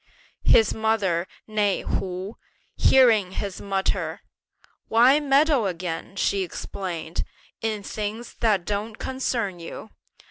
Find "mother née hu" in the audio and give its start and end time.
0.73-2.33